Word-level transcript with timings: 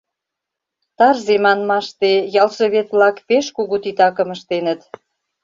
Тарзе 0.97 1.35
манмаште 1.43 2.11
ялсовет-влак 2.41 3.15
пеш 3.27 3.45
кугу 3.55 3.75
титакым 3.83 4.29
ыштеныт. 4.35 4.81